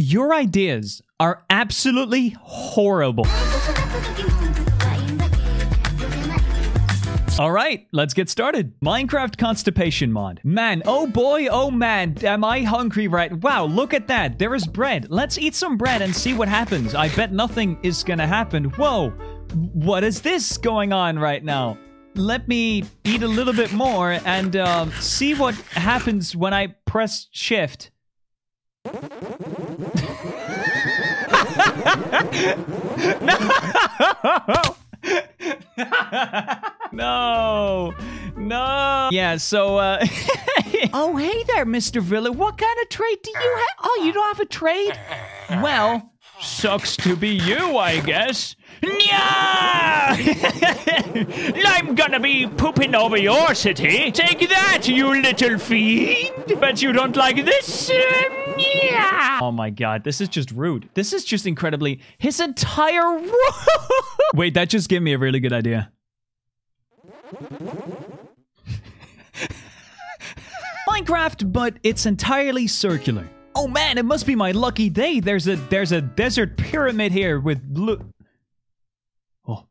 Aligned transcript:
your 0.00 0.34
ideas 0.34 1.02
are 1.18 1.44
absolutely 1.50 2.30
horrible. 2.40 3.26
All 7.38 7.52
right, 7.52 7.86
let's 7.92 8.14
get 8.14 8.30
started. 8.30 8.78
Minecraft 8.80 9.36
constipation 9.36 10.10
mod. 10.10 10.40
Man, 10.42 10.82
oh 10.86 11.06
boy, 11.06 11.48
oh 11.48 11.70
man, 11.70 12.16
am 12.24 12.44
I 12.44 12.62
hungry 12.62 13.08
right? 13.08 13.32
Wow, 13.32 13.66
look 13.66 13.92
at 13.92 14.08
that. 14.08 14.38
There 14.38 14.54
is 14.54 14.66
bread. 14.66 15.06
Let's 15.10 15.36
eat 15.36 15.54
some 15.54 15.76
bread 15.76 16.00
and 16.00 16.16
see 16.16 16.32
what 16.32 16.48
happens. 16.48 16.94
I 16.94 17.14
bet 17.14 17.32
nothing 17.32 17.78
is 17.82 18.02
gonna 18.02 18.26
happen. 18.26 18.64
Whoa, 18.64 19.10
what 19.74 20.02
is 20.02 20.22
this 20.22 20.56
going 20.56 20.94
on 20.94 21.18
right 21.18 21.44
now? 21.44 21.76
Let 22.14 22.48
me 22.48 22.84
eat 23.04 23.22
a 23.22 23.28
little 23.28 23.54
bit 23.54 23.72
more 23.72 24.12
and 24.24 24.56
um, 24.56 24.92
see 24.92 25.34
what 25.34 25.54
happens 25.72 26.34
when 26.34 26.54
I 26.54 26.68
press 26.86 27.28
shift. 27.32 27.90
no, 36.92 37.94
no. 38.36 39.08
Yeah, 39.12 39.36
so, 39.36 39.78
uh. 39.78 39.98
oh, 40.92 41.16
hey 41.16 41.44
there, 41.44 41.64
Mr. 41.64 42.02
Villa. 42.02 42.32
What 42.32 42.58
kind 42.58 42.76
of 42.82 42.88
trade 42.88 43.18
do 43.22 43.30
you 43.30 43.56
have? 43.56 43.76
Oh, 43.84 44.02
you 44.04 44.12
don't 44.12 44.26
have 44.26 44.40
a 44.40 44.46
trade? 44.46 44.98
Well, 45.50 46.10
sucks 46.40 46.96
to 46.98 47.16
be 47.16 47.30
you, 47.30 47.78
I 47.78 48.00
guess. 48.00 48.56
Yeah! 48.82 50.16
I'm 51.66 51.94
gonna 51.94 52.20
be 52.20 52.46
pooping 52.46 52.94
over 52.94 53.16
your 53.16 53.54
city. 53.54 54.10
Take 54.10 54.48
that, 54.48 54.88
you 54.88 55.20
little 55.20 55.58
fiend. 55.58 56.60
Bet 56.60 56.82
you 56.82 56.92
don't 56.92 57.16
like 57.16 57.44
this. 57.44 57.90
Yeah. 58.60 59.38
Oh 59.42 59.50
my 59.52 59.70
god, 59.70 60.04
this 60.04 60.20
is 60.20 60.28
just 60.28 60.50
rude. 60.50 60.88
This 60.94 61.12
is 61.12 61.24
just 61.24 61.46
incredibly. 61.46 62.00
His 62.18 62.40
entire. 62.40 63.20
Wait, 64.34 64.54
that 64.54 64.68
just 64.68 64.88
gave 64.88 65.02
me 65.02 65.12
a 65.12 65.18
really 65.18 65.40
good 65.40 65.52
idea. 65.52 65.92
Minecraft, 70.88 71.52
but 71.52 71.74
it's 71.82 72.06
entirely 72.06 72.66
circular. 72.66 73.28
Oh 73.54 73.66
man, 73.66 73.98
it 73.98 74.04
must 74.04 74.26
be 74.26 74.34
my 74.34 74.52
lucky 74.52 74.88
day. 74.90 75.20
There's 75.20 75.48
a 75.48 75.56
there's 75.56 75.92
a 75.92 76.00
desert 76.00 76.56
pyramid 76.56 77.12
here 77.12 77.40
with 77.40 77.62
blue. 77.62 78.12
Oh. 79.46 79.66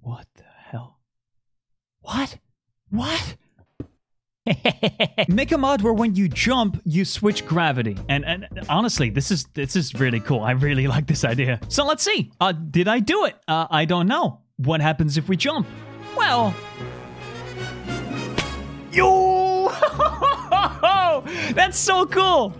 What 0.00 0.26
the 0.34 0.44
hell? 0.70 0.98
What? 2.00 2.38
What? 2.90 3.36
Make 5.28 5.52
a 5.52 5.58
mod 5.58 5.82
where 5.82 5.92
when 5.92 6.14
you 6.14 6.28
jump, 6.28 6.80
you 6.84 7.04
switch 7.04 7.46
gravity. 7.46 7.96
And, 8.08 8.24
and 8.24 8.46
honestly, 8.68 9.10
this 9.10 9.30
is 9.30 9.44
this 9.54 9.74
is 9.76 9.94
really 9.94 10.20
cool. 10.20 10.40
I 10.40 10.52
really 10.52 10.86
like 10.94 11.06
this 11.06 11.24
idea. 11.24 11.60
So 11.68 11.84
let's 11.86 12.02
see. 12.02 12.32
Uh, 12.40 12.52
did 12.52 12.88
I 12.88 13.00
do 13.00 13.24
it? 13.24 13.36
Uh, 13.48 13.66
I 13.70 13.84
don't 13.84 14.06
know. 14.06 14.40
What 14.56 14.80
happens 14.80 15.16
if 15.16 15.28
we 15.28 15.36
jump? 15.36 15.66
Well, 16.16 16.54
yo, 18.92 19.68
that's 21.54 21.78
so 21.78 22.06
cool. 22.06 22.54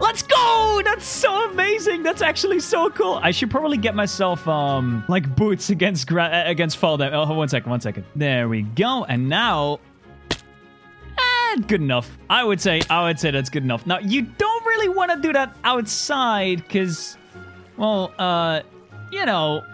Let's 0.00 0.22
go! 0.22 0.80
That's 0.82 1.04
so 1.04 1.50
amazing. 1.50 2.02
That's 2.02 2.22
actually 2.22 2.60
so 2.60 2.88
cool. 2.90 3.20
I 3.22 3.30
should 3.32 3.50
probably 3.50 3.76
get 3.76 3.94
myself 3.94 4.48
um 4.48 5.04
like 5.08 5.36
boots 5.36 5.68
against 5.76 6.06
gra- 6.08 6.44
against 6.46 6.78
fall 6.78 6.96
damage. 6.96 7.14
Oh, 7.14 7.34
one 7.34 7.48
second, 7.48 7.70
one 7.70 7.80
second. 7.80 8.04
There 8.16 8.48
we 8.48 8.62
go. 8.62 9.04
And 9.04 9.28
now, 9.28 9.78
eh, 10.30 11.56
good 11.66 11.82
enough. 11.82 12.18
I 12.30 12.42
would 12.42 12.60
say 12.60 12.80
I 12.88 13.04
would 13.04 13.20
say 13.20 13.30
that's 13.30 13.50
good 13.50 13.62
enough. 13.62 13.86
Now 13.86 13.98
you 13.98 14.22
don't 14.22 14.64
really 14.64 14.88
want 14.88 15.12
to 15.12 15.20
do 15.20 15.34
that 15.34 15.54
outside 15.64 16.58
because, 16.58 17.18
well, 17.76 18.12
uh, 18.18 18.62
you 19.12 19.26
know. 19.26 19.64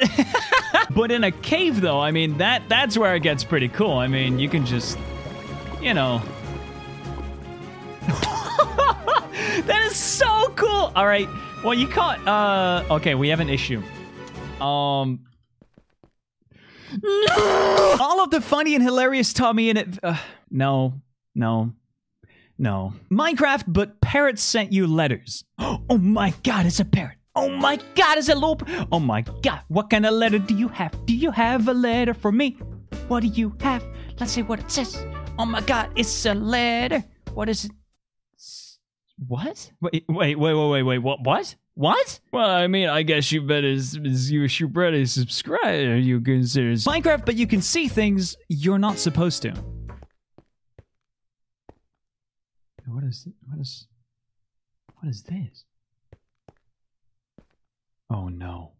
but 0.94 1.10
in 1.10 1.24
a 1.24 1.32
cave 1.32 1.80
though, 1.80 2.00
I 2.00 2.12
mean 2.12 2.38
that 2.38 2.62
that's 2.68 2.96
where 2.96 3.16
it 3.16 3.20
gets 3.20 3.42
pretty 3.42 3.68
cool. 3.68 3.94
I 3.94 4.06
mean, 4.06 4.38
you 4.38 4.48
can 4.48 4.64
just, 4.64 4.96
you 5.80 5.92
know. 5.92 6.22
that 9.66 9.82
is 9.86 9.96
so 9.96 10.52
cool. 10.56 10.92
All 10.94 11.06
right. 11.06 11.28
Well, 11.62 11.74
you 11.74 11.88
can't. 11.88 12.26
Uh. 12.26 12.84
Okay, 12.90 13.14
we 13.14 13.28
have 13.28 13.40
an 13.40 13.48
issue. 13.48 13.82
Um. 14.60 15.20
No! 17.02 17.96
All 18.00 18.22
of 18.22 18.30
the 18.30 18.40
funny 18.40 18.74
and 18.74 18.82
hilarious 18.82 19.32
TommyInnit. 19.32 19.98
Uh, 20.02 20.16
no. 20.50 20.94
No. 21.34 21.72
No. 22.58 22.94
Minecraft, 23.10 23.64
but 23.66 24.00
parrots 24.00 24.42
sent 24.42 24.72
you 24.72 24.86
letters. 24.86 25.44
Oh 25.88 25.98
my 25.98 26.34
god, 26.42 26.66
it's 26.66 26.80
a 26.80 26.84
parrot. 26.84 27.16
Oh 27.34 27.48
my 27.48 27.78
god, 27.94 28.18
it's 28.18 28.28
a 28.28 28.34
loop. 28.34 28.68
Oh 28.90 28.98
my 28.98 29.22
god, 29.42 29.60
what 29.68 29.88
kind 29.90 30.04
of 30.06 30.14
letter 30.14 30.38
do 30.38 30.54
you 30.56 30.68
have? 30.68 30.92
Do 31.06 31.14
you 31.14 31.30
have 31.30 31.68
a 31.68 31.74
letter 31.74 32.12
for 32.14 32.32
me? 32.32 32.56
What 33.08 33.20
do 33.20 33.28
you 33.28 33.54
have? 33.60 33.84
Let's 34.18 34.32
see 34.32 34.42
what 34.42 34.58
it 34.58 34.70
says. 34.70 34.96
Oh 35.38 35.44
my 35.44 35.60
god, 35.60 35.90
it's 35.96 36.26
a 36.26 36.34
letter. 36.34 37.04
What 37.34 37.48
is 37.48 37.66
it? 37.66 37.72
What? 39.18 39.72
Wait, 39.80 40.04
wait, 40.08 40.38
wait, 40.38 40.54
wait, 40.54 40.70
wait, 40.70 40.82
wait. 40.82 40.98
What? 40.98 41.20
What? 41.24 41.54
What? 41.74 42.20
Well, 42.32 42.48
I 42.48 42.66
mean, 42.66 42.88
I 42.88 43.02
guess 43.02 43.32
you 43.32 43.42
better 43.42 43.68
you 43.68 44.48
should 44.48 44.72
better 44.72 45.04
subscribe. 45.06 46.02
You 46.02 46.20
consider 46.20 46.72
Minecraft, 46.72 47.24
but 47.24 47.36
you 47.36 47.46
can 47.46 47.62
see 47.62 47.88
things 47.88 48.36
you're 48.48 48.78
not 48.78 48.98
supposed 48.98 49.42
to. 49.42 49.52
What 52.86 53.04
is 53.04 53.26
what 53.46 53.60
is 53.60 53.86
what 54.94 55.10
is 55.10 55.22
this? 55.22 55.64
Oh 58.08 58.28
no. 58.28 58.75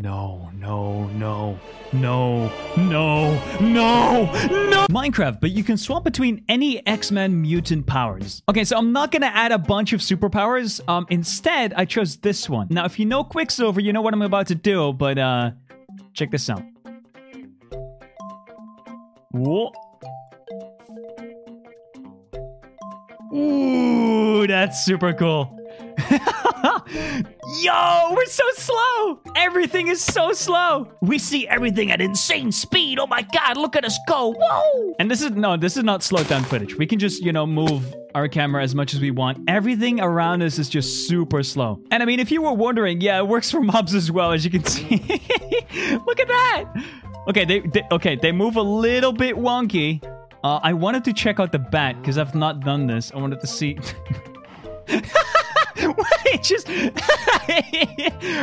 No, 0.00 0.48
no, 0.54 1.08
no, 1.08 1.58
no, 1.92 2.52
no, 2.76 3.34
no, 3.60 4.24
no! 4.30 4.86
Minecraft, 4.88 5.40
but 5.40 5.50
you 5.50 5.64
can 5.64 5.76
swap 5.76 6.04
between 6.04 6.44
any 6.48 6.86
X-Men 6.86 7.42
mutant 7.42 7.84
powers. 7.84 8.40
Okay, 8.48 8.62
so 8.62 8.78
I'm 8.78 8.92
not 8.92 9.10
gonna 9.10 9.26
add 9.26 9.50
a 9.50 9.58
bunch 9.58 9.92
of 9.92 9.98
superpowers. 9.98 10.80
Um, 10.88 11.04
instead, 11.10 11.74
I 11.74 11.84
chose 11.84 12.16
this 12.18 12.48
one. 12.48 12.68
Now, 12.70 12.84
if 12.84 13.00
you 13.00 13.06
know 13.06 13.24
Quicksilver, 13.24 13.80
you 13.80 13.92
know 13.92 14.00
what 14.00 14.14
I'm 14.14 14.22
about 14.22 14.46
to 14.46 14.54
do, 14.54 14.92
but 14.92 15.18
uh, 15.18 15.50
check 16.12 16.30
this 16.30 16.48
out. 16.48 16.62
Whoa. 19.32 19.72
Ooh, 23.34 24.46
that's 24.46 24.84
super 24.84 25.12
cool. 25.12 25.57
Yo, 26.90 28.08
we're 28.14 28.24
so 28.26 28.44
slow. 28.54 29.20
Everything 29.36 29.88
is 29.88 30.00
so 30.00 30.32
slow. 30.32 30.90
We 31.00 31.18
see 31.18 31.46
everything 31.46 31.90
at 31.90 32.00
insane 32.00 32.52
speed. 32.52 32.98
Oh 32.98 33.06
my 33.06 33.22
god, 33.22 33.56
look 33.56 33.76
at 33.76 33.84
us 33.84 33.98
go. 34.08 34.34
Whoa. 34.38 34.94
And 34.98 35.10
this 35.10 35.20
is 35.22 35.32
no, 35.32 35.56
this 35.56 35.76
is 35.76 35.84
not 35.84 36.02
slowed 36.02 36.28
down 36.28 36.44
footage. 36.44 36.76
We 36.76 36.86
can 36.86 36.98
just, 36.98 37.22
you 37.22 37.32
know, 37.32 37.46
move 37.46 37.94
our 38.14 38.28
camera 38.28 38.62
as 38.62 38.74
much 38.74 38.94
as 38.94 39.00
we 39.00 39.10
want. 39.10 39.38
Everything 39.48 40.00
around 40.00 40.42
us 40.42 40.58
is 40.58 40.68
just 40.68 41.06
super 41.08 41.42
slow. 41.42 41.80
And 41.90 42.02
I 42.02 42.06
mean, 42.06 42.20
if 42.20 42.30
you 42.30 42.42
were 42.42 42.54
wondering, 42.54 43.00
yeah, 43.00 43.18
it 43.18 43.28
works 43.28 43.50
for 43.50 43.60
mobs 43.60 43.94
as 43.94 44.10
well, 44.10 44.32
as 44.32 44.44
you 44.44 44.50
can 44.50 44.64
see. 44.66 44.96
look 46.06 46.20
at 46.20 46.28
that. 46.28 46.64
Okay, 47.28 47.44
they, 47.44 47.60
they 47.60 47.82
okay, 47.92 48.16
they 48.16 48.32
move 48.32 48.56
a 48.56 48.62
little 48.62 49.12
bit 49.12 49.36
wonky. 49.36 50.02
Uh, 50.42 50.60
I 50.62 50.72
wanted 50.72 51.04
to 51.04 51.12
check 51.12 51.40
out 51.40 51.52
the 51.52 51.58
bat 51.58 52.00
because 52.00 52.16
I've 52.16 52.34
not 52.34 52.60
done 52.60 52.86
this. 52.86 53.12
I 53.12 53.18
wanted 53.18 53.40
to 53.40 53.46
see. 53.46 53.78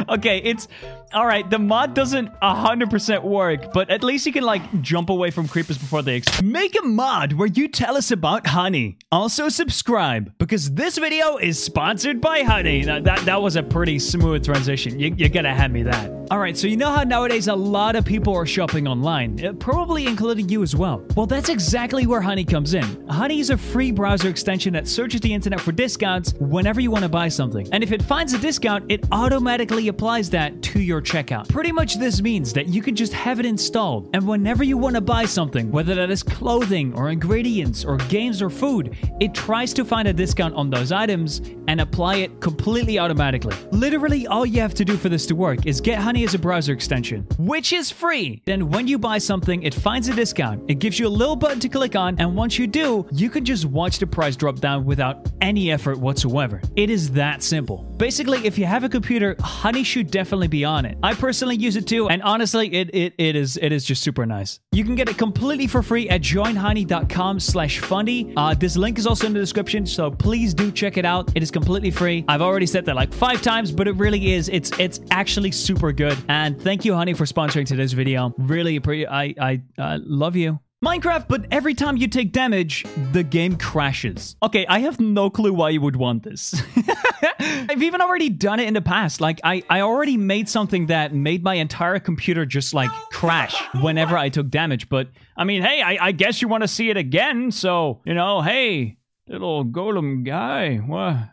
Okay. 0.09 0.37
It's 0.39 0.67
all 1.15 1.25
right. 1.25 1.49
The 1.49 1.57
mod 1.57 1.93
doesn't 1.93 2.29
hundred 2.41 2.89
percent 2.89 3.23
work, 3.23 3.71
but 3.73 3.89
at 3.89 4.03
least 4.03 4.25
you 4.25 4.33
can 4.33 4.43
like 4.43 4.81
jump 4.81 5.09
away 5.09 5.31
from 5.31 5.47
creepers 5.47 5.77
before 5.77 6.01
they. 6.01 6.17
Ex- 6.17 6.41
Make 6.41 6.77
a 6.77 6.83
mod 6.83 7.33
where 7.33 7.47
you 7.47 7.67
tell 7.67 7.97
us 7.97 8.11
about 8.11 8.45
Honey. 8.47 8.97
Also 9.11 9.49
subscribe 9.49 10.33
because 10.37 10.71
this 10.71 10.97
video 10.97 11.37
is 11.37 11.61
sponsored 11.61 12.19
by 12.21 12.43
Honey. 12.43 12.83
That 12.83 13.05
that, 13.05 13.25
that 13.25 13.41
was 13.41 13.55
a 13.55 13.63
pretty 13.63 13.97
smooth 13.97 14.43
transition. 14.43 14.99
You, 14.99 15.15
you 15.17 15.29
gotta 15.29 15.53
hand 15.53 15.73
me 15.73 15.83
that. 15.83 16.11
All 16.31 16.39
right, 16.39 16.57
so 16.57 16.65
you 16.65 16.75
know 16.75 16.89
how 16.89 17.03
nowadays 17.03 17.47
a 17.47 17.55
lot 17.55 17.95
of 17.95 18.03
people 18.03 18.35
are 18.35 18.47
shopping 18.47 18.87
online, 18.87 19.45
uh, 19.45 19.53
probably 19.53 20.07
including 20.07 20.49
you 20.49 20.63
as 20.63 20.75
well. 20.75 21.05
Well, 21.15 21.27
that's 21.27 21.49
exactly 21.49 22.07
where 22.07 22.19
Honey 22.19 22.43
comes 22.43 22.73
in. 22.73 23.07
Honey 23.07 23.39
is 23.39 23.51
a 23.51 23.57
free 23.57 23.91
browser 23.91 24.27
extension 24.27 24.73
that 24.73 24.87
searches 24.87 25.21
the 25.21 25.31
internet 25.31 25.61
for 25.61 25.71
discounts 25.71 26.33
whenever 26.39 26.81
you 26.81 26.89
want 26.89 27.03
to 27.03 27.09
buy 27.09 27.27
something. 27.27 27.67
And 27.71 27.83
if 27.83 27.91
it 27.91 28.01
finds 28.01 28.33
a 28.33 28.39
discount, 28.39 28.91
it 28.91 29.05
automatically 29.11 29.87
applies 29.87 30.31
that 30.31 30.63
to 30.63 30.79
your 30.81 30.99
checkout. 31.05 31.47
Pretty 31.47 31.71
much 31.71 31.95
this 31.95 32.21
means 32.21 32.51
that 32.53 32.67
you 32.67 32.81
can 32.81 32.95
just 32.95 33.13
have 33.13 33.39
it 33.39 33.45
installed, 33.45 34.09
and 34.13 34.27
whenever 34.27 34.63
you 34.63 34.77
want 34.77 34.95
to 34.95 35.01
buy 35.01 35.25
something, 35.25 35.71
whether 35.71 35.95
that 35.95 36.11
is 36.11 36.23
clothing 36.23 36.93
or 36.95 37.09
ingredients 37.09 37.85
or 37.85 37.97
games 37.97 38.41
or 38.41 38.49
food, 38.49 38.97
it 39.21 39.33
tries 39.33 39.73
to 39.73 39.85
find 39.85 40.07
a 40.07 40.13
discount 40.13 40.53
on 40.55 40.69
those 40.69 40.91
items 40.91 41.41
and 41.67 41.79
apply 41.81 42.15
it 42.15 42.41
completely 42.41 42.99
automatically. 42.99 43.55
Literally 43.71 44.27
all 44.27 44.45
you 44.45 44.59
have 44.61 44.73
to 44.73 44.85
do 44.85 44.97
for 44.97 45.09
this 45.09 45.25
to 45.27 45.35
work 45.35 45.65
is 45.65 45.79
get 45.81 45.99
Honey 45.99 46.23
as 46.23 46.33
a 46.33 46.39
browser 46.39 46.73
extension, 46.73 47.25
which 47.37 47.71
is 47.73 47.91
free. 47.91 48.41
Then 48.45 48.69
when 48.69 48.87
you 48.87 48.97
buy 48.97 49.17
something, 49.17 49.63
it 49.63 49.73
finds 49.73 50.07
a 50.07 50.13
discount. 50.13 50.63
It 50.67 50.79
gives 50.79 50.99
you 50.99 51.07
a 51.07 51.09
little 51.09 51.35
button 51.35 51.59
to 51.61 51.69
click 51.69 51.95
on, 51.95 52.19
and 52.19 52.35
once 52.35 52.57
you 52.57 52.67
do, 52.67 53.07
you 53.11 53.29
can 53.29 53.45
just 53.45 53.65
watch 53.65 53.99
the 53.99 54.07
price 54.07 54.35
drop 54.35 54.59
down 54.59 54.85
without 54.85 55.27
any 55.41 55.71
effort 55.71 55.99
whatsoever. 55.99 56.61
It 56.75 56.89
is 56.89 57.11
that 57.11 57.43
simple. 57.43 57.83
Basically, 57.97 58.45
if 58.45 58.57
you 58.57 58.65
have 58.65 58.83
a 58.83 58.89
computer, 58.89 59.35
Honey 59.39 59.83
should 59.83 60.11
definitely 60.11 60.47
be 60.47 60.65
on 60.65 60.85
it. 60.85 60.94
I 61.03 61.13
personally 61.13 61.55
use 61.55 61.75
it 61.75 61.87
too, 61.87 62.09
and 62.09 62.21
honestly, 62.23 62.73
it 62.73 62.89
it, 62.93 63.13
it 63.17 63.35
is 63.35 63.57
it 63.61 63.71
is 63.71 63.85
just 63.85 64.01
super 64.01 64.25
nice. 64.25 64.59
You 64.71 64.83
can 64.83 64.95
get 64.95 65.09
it 65.09 65.17
completely 65.17 65.67
for 65.67 65.83
free 65.83 66.09
at 66.09 66.21
joinhoney.com 66.21 67.39
slash 67.39 67.79
fundy. 67.79 68.33
Uh, 68.35 68.53
this 68.53 68.75
link 68.75 68.97
is 68.97 69.05
also 69.05 69.27
in 69.27 69.33
the 69.33 69.39
description, 69.39 69.85
so 69.85 70.09
please 70.09 70.53
do 70.53 70.71
check 70.71 70.97
it 70.97 71.05
out. 71.05 71.31
It 71.35 71.43
is 71.43 71.51
completely 71.51 71.91
free. 71.91 72.25
I've 72.27 72.41
already 72.41 72.65
said 72.65 72.85
that 72.85 72.95
like 72.95 73.13
five 73.13 73.41
times, 73.41 73.71
but 73.71 73.87
it 73.87 73.95
really 73.95 74.33
is. 74.33 74.49
It's 74.49 74.71
it's 74.79 74.99
actually 75.11 75.51
super 75.51 75.91
good. 75.91 76.17
And 76.27 76.59
thank 76.61 76.85
you, 76.85 76.95
Honey, 76.95 77.13
for 77.13 77.25
sponsoring 77.25 77.65
today's 77.65 77.93
video. 77.93 78.33
Really 78.37 78.75
appreciate. 78.75 79.07
I 79.09 79.35
I 79.39 79.61
uh, 79.77 79.99
love 80.01 80.35
you. 80.35 80.59
Minecraft, 80.83 81.27
but 81.27 81.45
every 81.51 81.73
time 81.73 81.95
you 81.97 82.07
take 82.07 82.31
damage, 82.31 82.85
the 83.11 83.23
game 83.23 83.55
crashes. 83.55 84.35
Okay, 84.43 84.67
I 84.67 84.79
have 84.79 84.99
no 84.99 85.29
clue 85.29 85.53
why 85.53 85.69
you 85.69 85.81
would 85.81 85.95
want 85.95 86.23
this. 86.23 86.53
I've 87.39 87.81
even 87.81 88.01
already 88.01 88.29
done 88.29 88.59
it 88.59 88.67
in 88.67 88.73
the 88.73 88.81
past. 88.81 89.21
Like, 89.21 89.39
I, 89.43 89.63
I 89.69 89.81
already 89.81 90.17
made 90.17 90.49
something 90.49 90.87
that 90.87 91.13
made 91.13 91.43
my 91.43 91.55
entire 91.55 91.99
computer 91.99 92.45
just, 92.45 92.73
like, 92.73 92.91
crash 93.11 93.55
whenever 93.81 94.17
I 94.17 94.29
took 94.29 94.49
damage. 94.49 94.89
But, 94.89 95.09
I 95.37 95.45
mean, 95.45 95.61
hey, 95.61 95.81
I, 95.81 96.07
I 96.07 96.11
guess 96.11 96.41
you 96.41 96.49
want 96.49 96.63
to 96.63 96.67
see 96.67 96.89
it 96.89 96.97
again. 96.97 97.51
So, 97.51 98.01
you 98.05 98.13
know, 98.13 98.41
hey, 98.41 98.97
little 99.27 99.63
golem 99.65 100.25
guy, 100.25 100.81
well, 100.85 101.29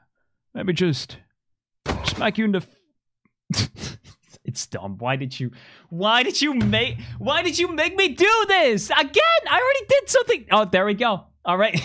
let 0.55 0.67
me 0.67 0.73
just 0.73 1.19
smack 2.05 2.39
you 2.39 2.45
in 2.45 2.53
the... 2.53 2.67
it's 4.45 4.67
dumb. 4.67 4.99
Why 4.99 5.17
did 5.17 5.39
you 5.39 5.51
why 5.89 6.23
did 6.23 6.41
you 6.43 6.55
make 6.55 7.01
why 7.19 7.43
did 7.43 7.59
you 7.59 7.69
make 7.69 7.97
me 7.97 8.09
do 8.09 8.45
this? 8.49 8.91
Again, 8.91 9.43
I 9.51 9.61
already 9.61 9.87
did 9.89 10.11
something. 10.11 10.47
Oh, 10.51 10.65
there 10.65 10.85
we 10.85 10.95
go. 10.95 11.25
All 11.45 11.57
right. 11.57 11.81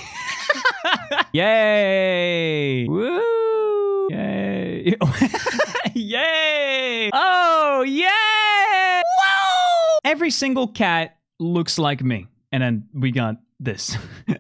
Yay. 1.34 2.88
Woo. 2.88 4.08
Yay. 4.10 4.96
Yay. 5.96 7.10
Oh, 7.14 7.84
yay. 7.84 9.02
Whoa. 9.04 10.00
Every 10.06 10.30
single 10.30 10.68
cat 10.68 11.18
looks 11.40 11.78
like 11.80 12.04
me. 12.04 12.28
And 12.52 12.62
then 12.64 12.88
we 12.94 13.12
got 13.12 13.38
this. 13.60 13.98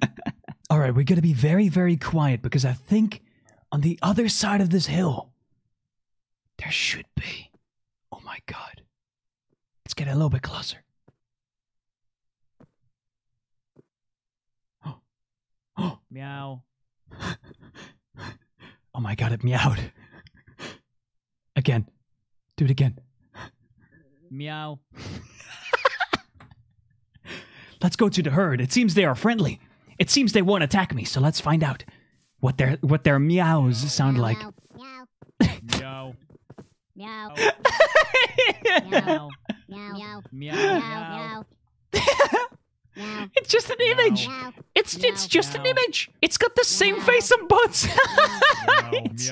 All 0.69 0.79
right, 0.79 0.93
we 0.93 1.03
got 1.03 1.15
to 1.15 1.21
be 1.21 1.33
very 1.33 1.69
very 1.69 1.97
quiet 1.97 2.41
because 2.41 2.65
I 2.65 2.73
think 2.73 3.21
on 3.71 3.81
the 3.81 3.97
other 4.01 4.29
side 4.29 4.61
of 4.61 4.69
this 4.69 4.85
hill 4.85 5.31
there 6.57 6.71
should 6.71 7.05
be 7.15 7.46
Oh 8.11 8.21
my 8.23 8.37
god. 8.45 8.83
Let's 9.85 9.93
get 9.93 10.07
a 10.07 10.13
little 10.13 10.29
bit 10.29 10.41
closer. 10.41 10.83
Oh, 14.85 14.99
oh 15.77 15.99
meow. 16.09 16.63
oh 18.93 18.99
my 18.99 19.15
god, 19.15 19.31
it 19.31 19.43
meowed. 19.43 19.91
again. 21.55 21.87
Do 22.55 22.65
it 22.65 22.71
again. 22.71 22.99
Meow. 24.29 24.79
let's 27.81 27.95
go 27.95 28.09
to 28.09 28.21
the 28.21 28.31
herd. 28.31 28.61
It 28.61 28.71
seems 28.71 28.93
they 28.93 29.05
are 29.05 29.15
friendly. 29.15 29.59
It 29.99 30.09
seems 30.09 30.33
they 30.33 30.41
won't 30.41 30.63
attack 30.63 30.93
me, 30.93 31.03
so 31.03 31.19
let's 31.19 31.39
find 31.39 31.63
out 31.63 31.83
what 32.39 32.57
their 32.57 32.77
what 32.81 33.03
their 33.03 33.19
meows 33.19 33.77
sound 33.91 34.17
like. 34.17 34.37
Meow. 36.97 37.29
Meow. 38.89 39.29
Meow. 39.69 39.93
Meow. 39.93 40.21
Meow. 40.31 40.53
Meow. 40.53 41.45
Meow. 41.93 41.93
It's 43.35 43.47
just 43.47 43.69
an 43.69 43.77
image. 43.79 44.27
Meow. 44.27 44.53
It's 44.73 44.95
it's 44.95 45.27
just 45.27 45.53
an 45.53 45.63
image. 45.67 46.09
It's 46.19 46.35
got 46.35 46.55
the 46.55 46.63
same 46.63 46.99
face 47.01 47.31
on 47.31 47.47
both 47.47 47.75
sides. 47.75 49.31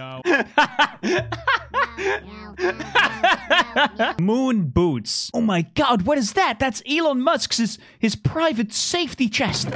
Moon 4.22 4.68
boots. 4.68 5.32
Oh 5.34 5.42
my 5.42 5.64
god, 5.64 6.04
what 6.04 6.20
is 6.20 6.34
that? 6.34 6.60
That's 6.60 6.84
Elon 6.88 7.22
Musk's 7.22 7.58
his, 7.58 7.80
his 7.98 8.16
private 8.16 8.72
safety 8.72 9.28
chest. 9.30 9.68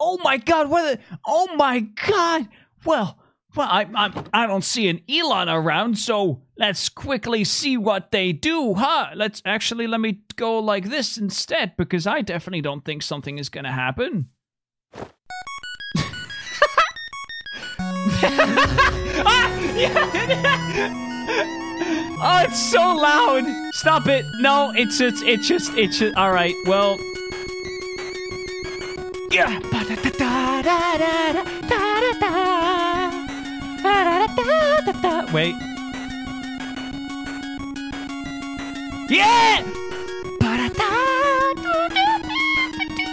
Oh 0.00 0.18
my 0.24 0.38
god, 0.38 0.70
what? 0.70 0.94
A, 0.94 0.98
oh 1.26 1.54
my 1.56 1.80
god. 1.80 2.48
Well, 2.86 3.18
well, 3.56 3.68
I, 3.70 3.86
I 3.94 4.24
I 4.32 4.46
don't 4.46 4.64
see 4.64 4.88
an 4.88 5.00
Elon 5.08 5.48
around, 5.48 5.98
so 5.98 6.42
let's 6.58 6.88
quickly 6.88 7.44
see 7.44 7.76
what 7.76 8.10
they 8.10 8.32
do, 8.32 8.74
huh? 8.74 9.10
Let's 9.14 9.42
actually 9.44 9.86
let 9.86 10.00
me 10.00 10.20
go 10.36 10.58
like 10.58 10.86
this 10.90 11.16
instead 11.16 11.76
because 11.76 12.06
I 12.06 12.20
definitely 12.22 12.62
don't 12.62 12.84
think 12.84 13.02
something 13.02 13.38
is 13.38 13.48
gonna 13.48 13.72
happen. 13.72 14.28
ah! 19.26 19.60
Yeah! 19.74 21.10
Oh, 22.26 22.42
it's 22.42 22.70
so 22.70 22.78
loud. 22.78 23.44
Stop 23.74 24.06
it. 24.06 24.24
No, 24.40 24.72
it's 24.74 24.96
just, 24.96 25.22
it's 25.24 25.46
just, 25.46 25.74
it's 25.76 25.98
just, 25.98 26.16
all 26.16 26.32
right. 26.32 26.54
Well. 26.64 26.96
Yeah. 29.30 29.60
Wait. 35.34 35.56
Yeah. 39.10 39.62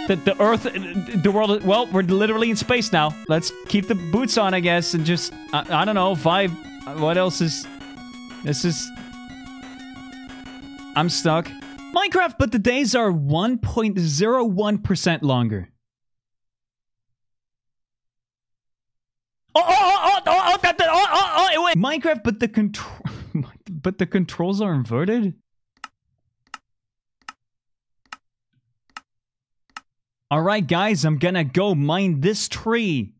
The, 0.06 0.16
the 0.24 0.36
earth, 0.38 0.62
the 0.62 1.30
world, 1.32 1.64
well, 1.64 1.86
we're 1.86 2.02
literally 2.02 2.50
in 2.50 2.56
space 2.56 2.92
now. 2.92 3.12
Let's 3.26 3.50
keep 3.66 3.88
the 3.88 3.96
boots 3.96 4.38
on, 4.38 4.54
I 4.54 4.60
guess, 4.60 4.94
and 4.94 5.04
just, 5.04 5.32
I, 5.52 5.82
I 5.82 5.84
don't 5.84 5.96
know, 5.96 6.14
vibe. 6.14 6.52
What 7.00 7.18
else 7.18 7.40
is, 7.40 7.66
this 8.44 8.64
is, 8.64 8.88
I'm 10.94 11.08
stuck. 11.08 11.48
Minecraft, 11.92 12.36
but 12.38 12.52
the 12.52 12.60
days 12.60 12.94
are 12.94 13.10
1.01% 13.10 15.22
longer. 15.22 15.72
Oh, 19.54 19.62
oh, 19.66 19.68
oh, 19.68 20.01
Oh 20.24 20.40
oh, 20.54 20.58
oh, 20.62 20.68
oh, 20.68 20.74
oh, 20.80 21.06
oh, 21.10 21.32
oh, 21.36 21.48
oh, 21.56 21.64
wait. 21.64 21.76
Minecraft, 21.76 22.22
but 22.22 22.38
the 22.40 22.48
control, 22.48 23.00
but 23.70 23.98
the 23.98 24.06
controls 24.06 24.60
are 24.60 24.72
inverted. 24.72 25.34
All 30.30 30.40
right, 30.40 30.66
guys, 30.66 31.04
I'm 31.04 31.18
gonna 31.18 31.44
go 31.44 31.74
mine 31.74 32.20
this 32.20 32.48
tree. 32.48 33.12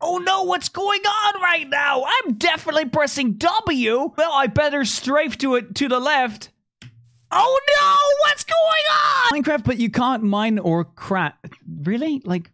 Oh 0.00 0.18
no, 0.18 0.42
what's 0.42 0.68
going 0.68 1.02
on 1.02 1.42
right 1.42 1.68
now? 1.68 2.04
I'm 2.04 2.34
definitely 2.34 2.86
pressing 2.86 3.34
W. 3.34 4.12
Well, 4.16 4.32
I 4.32 4.48
better 4.48 4.84
strafe 4.84 5.38
to 5.38 5.54
it 5.54 5.74
to 5.76 5.88
the 5.88 6.00
left. 6.00 6.50
Oh 7.30 7.60
no, 7.68 8.28
what's 8.28 8.44
going 8.44 8.84
on? 8.90 9.42
Minecraft, 9.42 9.64
but 9.64 9.78
you 9.78 9.90
can't 9.90 10.22
mine 10.22 10.58
or 10.58 10.84
craft. 10.84 11.46
Really? 11.84 12.20
Like. 12.24 12.50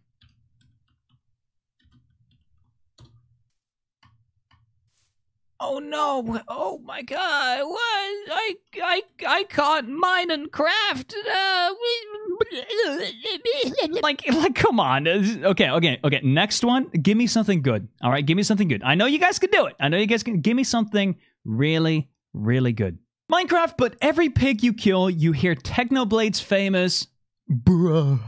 Oh 5.63 5.77
no! 5.77 6.41
Oh 6.47 6.79
my 6.83 7.03
god! 7.03 7.59
What? 7.63 7.79
I 7.79 8.55
I 8.81 9.01
I 9.27 9.43
can't 9.43 9.89
mine 9.89 10.31
and 10.31 10.51
craft. 10.51 11.13
Uh, 11.13 11.69
like 14.01 14.23
like 14.33 14.55
come 14.55 14.79
on. 14.79 15.07
Okay, 15.07 15.69
okay, 15.69 15.99
okay. 16.03 16.19
Next 16.23 16.63
one. 16.63 16.89
Give 16.89 17.15
me 17.15 17.27
something 17.27 17.61
good. 17.61 17.87
All 18.01 18.09
right, 18.09 18.25
give 18.25 18.37
me 18.37 18.41
something 18.41 18.67
good. 18.67 18.81
I 18.83 18.95
know 18.95 19.05
you 19.05 19.19
guys 19.19 19.37
can 19.37 19.51
do 19.51 19.67
it. 19.67 19.75
I 19.79 19.87
know 19.87 19.97
you 19.97 20.07
guys 20.07 20.23
can. 20.23 20.41
Give 20.41 20.55
me 20.55 20.63
something 20.63 21.15
really, 21.45 22.09
really 22.33 22.73
good. 22.73 22.97
Minecraft, 23.31 23.75
but 23.77 23.95
every 24.01 24.29
pig 24.29 24.63
you 24.63 24.73
kill, 24.73 25.11
you 25.11 25.31
hear 25.31 25.53
Technoblade's 25.53 26.39
famous 26.39 27.05
bruh. 27.47 28.19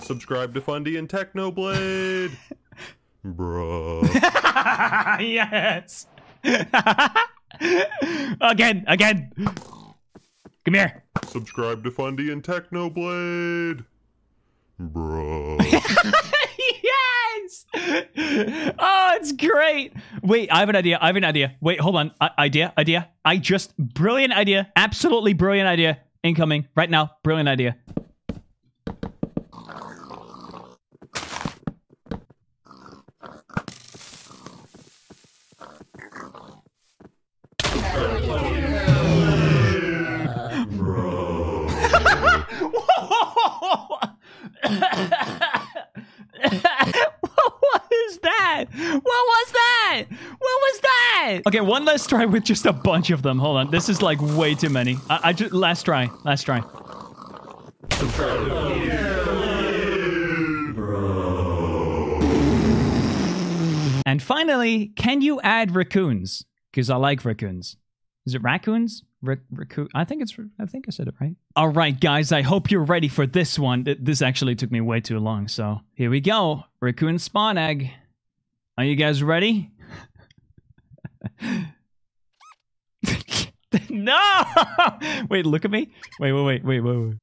Subscribe 0.00 0.54
to 0.54 0.60
Fundy 0.60 0.96
and 0.96 1.08
Technoblade. 1.08 2.36
Bruh. 3.24 4.02
yes. 5.20 6.06
again, 8.40 8.84
again. 8.88 9.30
Come 10.64 10.74
here. 10.74 11.04
Subscribe 11.26 11.84
to 11.84 11.90
Fundy 11.90 12.32
and 12.32 12.42
Technoblade. 12.42 13.84
Bruh. 14.80 15.58
yes. 16.82 17.66
Oh, 18.78 19.12
it's 19.16 19.32
great. 19.32 19.92
Wait, 20.22 20.50
I 20.52 20.60
have 20.60 20.68
an 20.68 20.76
idea. 20.76 20.98
I 21.00 21.06
have 21.06 21.16
an 21.16 21.24
idea. 21.24 21.54
Wait, 21.60 21.80
hold 21.80 21.96
on. 21.96 22.12
I- 22.20 22.30
idea, 22.38 22.72
idea. 22.76 23.08
I 23.24 23.36
just 23.36 23.76
brilliant 23.76 24.32
idea. 24.32 24.70
Absolutely 24.74 25.32
brilliant 25.34 25.68
idea. 25.68 25.98
Incoming 26.24 26.66
right 26.74 26.90
now. 26.90 27.12
Brilliant 27.22 27.48
idea. 27.48 27.76
What 47.62 47.84
is 47.92 48.18
that? 48.18 48.64
What 48.72 49.02
was 49.04 49.52
that? 49.52 50.04
What 50.08 50.40
was 50.40 50.80
that? 50.80 51.40
Okay, 51.46 51.60
one 51.60 51.84
last 51.84 52.08
try 52.08 52.24
with 52.24 52.44
just 52.44 52.66
a 52.66 52.72
bunch 52.72 53.10
of 53.10 53.22
them. 53.22 53.38
Hold 53.38 53.56
on, 53.58 53.70
this 53.70 53.88
is 53.88 54.02
like 54.02 54.20
way 54.20 54.54
too 54.54 54.70
many. 54.70 54.96
I, 55.08 55.20
I 55.24 55.32
just 55.32 55.52
last 55.52 55.84
try, 55.84 56.10
last 56.24 56.44
try. 56.44 56.62
And 64.04 64.22
finally, 64.22 64.88
can 64.96 65.20
you 65.20 65.40
add 65.40 65.74
raccoons? 65.74 66.44
Because 66.70 66.90
I 66.90 66.96
like 66.96 67.24
raccoons. 67.24 67.76
Is 68.26 68.34
it 68.34 68.42
raccoons? 68.42 69.04
Raccoon? 69.22 69.88
I 69.94 70.04
think 70.04 70.22
it's. 70.22 70.36
I 70.58 70.66
think 70.66 70.86
I 70.88 70.90
said 70.90 71.08
it 71.08 71.14
right. 71.20 71.36
All 71.54 71.68
right, 71.68 71.98
guys. 71.98 72.32
I 72.32 72.42
hope 72.42 72.70
you're 72.70 72.84
ready 72.84 73.08
for 73.08 73.26
this 73.26 73.58
one. 73.58 73.86
This 74.00 74.20
actually 74.20 74.56
took 74.56 74.70
me 74.70 74.80
way 74.80 75.00
too 75.00 75.18
long. 75.18 75.48
So 75.48 75.80
here 75.94 76.10
we 76.10 76.20
go. 76.20 76.64
Raccoon 76.80 77.18
spawn 77.18 77.56
egg. 77.56 77.90
Are 78.76 78.84
you 78.84 78.96
guys 78.96 79.22
ready? 79.22 79.70
no! 83.88 84.42
Wait, 85.30 85.46
look 85.46 85.64
at 85.64 85.70
me. 85.70 85.92
Wait, 86.18 86.32
wait, 86.32 86.42
wait, 86.44 86.64
wait, 86.64 86.80
wait, 86.80 86.96
wait. 86.96 87.14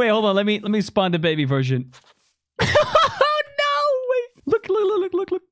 Wait, 0.00 0.08
hold 0.08 0.24
on. 0.24 0.34
Let 0.34 0.46
me 0.46 0.58
let 0.60 0.70
me 0.70 0.80
spawn 0.80 1.12
the 1.12 1.18
baby 1.18 1.44
version. 1.44 1.92
oh 2.62 3.42
no! 3.58 3.74
Wait. 4.08 4.46
Look, 4.46 4.66
look, 4.66 4.82
look, 4.82 5.12
look, 5.12 5.30
look, 5.30 5.30
look. 5.30 5.42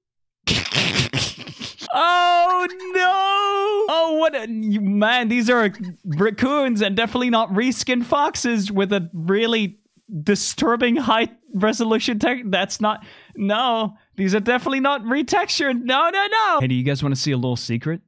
oh 1.92 2.66
no! 2.94 3.94
Oh 3.94 4.16
what 4.18 4.34
a 4.34 4.46
man, 4.46 5.28
these 5.28 5.50
are 5.50 5.70
raccoons 6.06 6.80
and 6.80 6.96
definitely 6.96 7.28
not 7.28 7.50
reskin 7.50 8.02
foxes 8.02 8.72
with 8.72 8.90
a 8.90 9.10
really 9.12 9.80
disturbing 10.22 10.96
high 10.96 11.28
resolution 11.52 12.18
tech. 12.18 12.38
That's 12.46 12.80
not 12.80 13.04
no. 13.36 13.98
These 14.16 14.34
are 14.34 14.40
definitely 14.40 14.80
not 14.80 15.02
retextured. 15.02 15.82
No, 15.82 16.08
no, 16.08 16.26
no. 16.26 16.60
Hey, 16.60 16.68
do 16.68 16.74
you 16.74 16.84
guys 16.84 17.02
want 17.02 17.14
to 17.14 17.20
see 17.20 17.32
a 17.32 17.36
little 17.36 17.54
secret? 17.54 18.00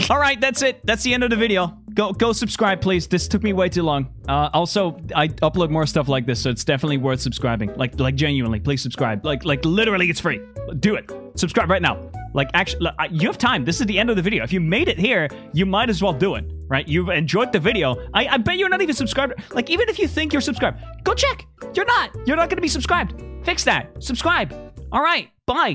All 0.10 0.18
right, 0.18 0.40
that's 0.40 0.62
it. 0.62 0.80
That's 0.84 1.02
the 1.02 1.12
end 1.14 1.22
of 1.24 1.30
the 1.30 1.36
video. 1.36 1.78
Go 1.94 2.12
go 2.12 2.32
subscribe, 2.32 2.80
please. 2.80 3.06
This 3.06 3.28
took 3.28 3.42
me 3.42 3.52
way 3.52 3.68
too 3.68 3.82
long. 3.82 4.08
Uh, 4.28 4.48
also, 4.52 4.98
I 5.14 5.28
upload 5.28 5.70
more 5.70 5.86
stuff 5.86 6.08
like 6.08 6.24
this, 6.26 6.40
so 6.40 6.50
it's 6.50 6.64
definitely 6.64 6.96
worth 6.96 7.20
subscribing. 7.20 7.74
Like 7.76 7.98
like 8.00 8.14
genuinely, 8.14 8.60
please 8.60 8.80
subscribe. 8.80 9.24
Like 9.24 9.44
like 9.44 9.64
literally, 9.64 10.08
it's 10.08 10.20
free. 10.20 10.40
Do 10.80 10.94
it. 10.94 11.10
Subscribe 11.34 11.68
right 11.68 11.82
now. 11.82 12.10
Like 12.32 12.48
actually, 12.54 12.90
you 13.10 13.28
have 13.28 13.36
time. 13.36 13.64
This 13.64 13.80
is 13.80 13.86
the 13.86 13.98
end 13.98 14.08
of 14.08 14.16
the 14.16 14.22
video. 14.22 14.42
If 14.42 14.52
you 14.52 14.60
made 14.60 14.88
it 14.88 14.98
here, 14.98 15.28
you 15.52 15.66
might 15.66 15.90
as 15.90 16.02
well 16.02 16.12
do 16.14 16.36
it. 16.36 16.44
Right? 16.68 16.88
You've 16.88 17.10
enjoyed 17.10 17.52
the 17.52 17.60
video. 17.60 17.96
I, 18.14 18.26
I 18.26 18.36
bet 18.38 18.56
you're 18.56 18.70
not 18.70 18.80
even 18.80 18.94
subscribed. 18.94 19.34
Like 19.52 19.68
even 19.68 19.90
if 19.90 19.98
you 19.98 20.08
think 20.08 20.32
you're 20.32 20.40
subscribed, 20.40 20.82
go 21.04 21.12
check. 21.12 21.46
You're 21.74 21.84
not. 21.84 22.10
You're 22.26 22.36
not 22.36 22.48
going 22.48 22.56
to 22.56 22.62
be 22.62 22.68
subscribed. 22.68 23.22
Fix 23.44 23.64
that. 23.64 24.02
Subscribe. 24.02 24.54
All 24.90 25.02
right. 25.02 25.28
Bye. 25.46 25.70